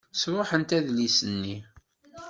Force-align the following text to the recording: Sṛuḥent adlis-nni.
Sṛuḥent 0.21 0.75
adlis-nni. 0.77 1.55